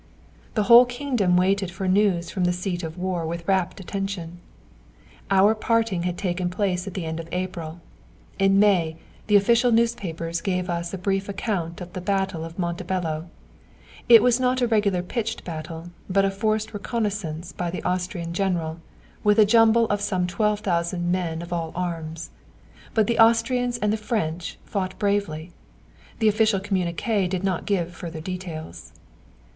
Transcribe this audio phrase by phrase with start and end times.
[0.55, 4.39] The whole kingdom waited for news from the seat of war with rapt attention.
[5.29, 7.81] Our parting had taken place at the end of April.
[8.39, 13.29] In May, the official newspapers gave us a brief account of the battle of Montebello.
[14.09, 18.79] It was not a regular pitched battle, but a forced reconnaissance by the Austrian general
[19.23, 22.31] with a jumble of some 12,000 men of all arms.
[22.95, 25.51] Both the Austrians and the French fought bravely.
[26.17, 28.93] The official communiqué did not give further details.